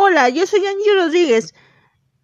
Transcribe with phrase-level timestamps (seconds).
[0.00, 1.54] Hola, yo soy Angie Rodríguez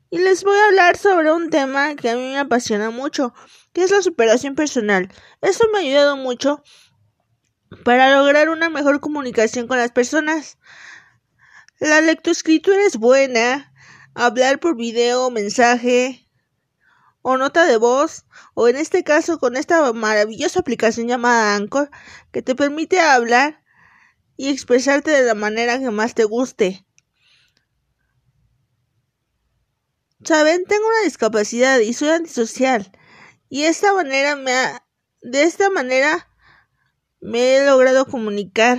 [0.09, 3.35] y les voy a hablar sobre un tema que a mí me apasiona mucho,
[3.73, 5.13] que es la superación personal.
[5.43, 6.63] Esto me ha ayudado mucho
[7.85, 10.57] para lograr una mejor comunicación con las personas.
[11.81, 13.75] La lectoescritura es buena,
[14.15, 16.31] hablar por video, mensaje
[17.23, 21.91] o nota de voz, o en este caso con esta maravillosa aplicación llamada Anchor,
[22.31, 23.65] que te permite hablar
[24.37, 26.87] y expresarte de la manera que más te guste.
[30.25, 32.91] Saben, tengo una discapacidad y soy antisocial.
[33.49, 34.87] Y esta manera me ha,
[35.21, 36.29] de esta manera
[37.21, 38.79] me he logrado comunicar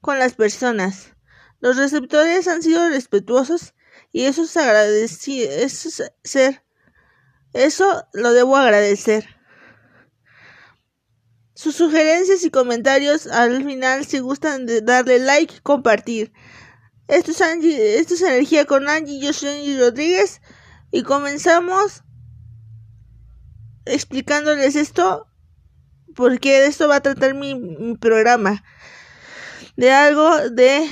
[0.00, 1.14] con las personas.
[1.60, 3.74] Los receptores han sido respetuosos
[4.12, 6.64] y eso es agradecido, eso es ser,
[7.52, 9.36] eso lo debo agradecer.
[11.54, 16.32] Sus sugerencias y comentarios al final si gustan de darle like y compartir.
[17.10, 20.40] Esto es, Angie, esto es Energía con Angie, yo soy Angie Rodríguez
[20.92, 22.04] y comenzamos
[23.84, 25.26] explicándoles esto
[26.14, 28.62] porque de esto va a tratar mi, mi programa.
[29.76, 30.88] De algo de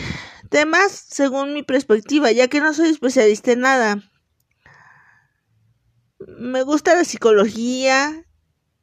[0.51, 4.03] temas según mi perspectiva, ya que no soy especialista en nada.
[6.19, 8.27] Me gusta la psicología,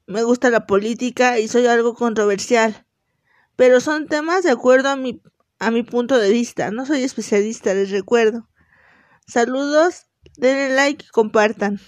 [0.07, 2.87] me gusta la política y soy algo controversial.
[3.57, 5.21] Pero son temas de acuerdo a mi,
[5.59, 6.71] a mi punto de vista.
[6.71, 8.47] No soy especialista, les recuerdo.
[9.27, 11.79] Saludos, denle like y compartan.